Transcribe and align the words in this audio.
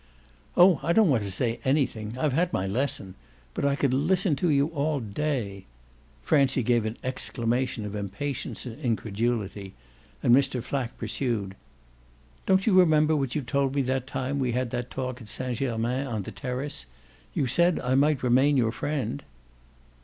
"Oh 0.57 0.79
I 0.81 0.93
don't 0.93 1.09
want 1.09 1.23
to 1.25 1.29
say 1.29 1.59
anything, 1.63 2.17
I've 2.17 2.33
had 2.33 2.51
my 2.51 2.65
lesson. 2.65 3.13
But 3.53 3.65
I 3.65 3.75
could 3.75 3.93
listen 3.93 4.35
to 4.37 4.49
you 4.49 4.69
all 4.69 4.99
day." 4.99 5.65
Francie 6.23 6.63
gave 6.63 6.87
an 6.87 6.97
exclamation 7.03 7.85
of 7.85 7.93
impatience 7.93 8.65
and 8.65 8.79
incredulity, 8.79 9.75
and 10.23 10.33
Mr. 10.33 10.63
Flack 10.63 10.97
pursued: 10.97 11.55
"Don't 12.47 12.65
you 12.65 12.73
remember 12.73 13.15
what 13.15 13.35
you 13.35 13.43
told 13.43 13.75
me 13.75 13.83
that 13.83 14.07
time 14.07 14.39
we 14.39 14.53
had 14.53 14.71
that 14.71 14.89
talk 14.89 15.21
at 15.21 15.29
Saint 15.29 15.57
Germain, 15.59 16.07
on 16.07 16.23
the 16.23 16.31
terrace? 16.31 16.87
You 17.35 17.45
said 17.45 17.79
I 17.79 17.93
might 17.93 18.23
remain 18.23 18.57
your 18.57 18.71
friend." 18.71 19.21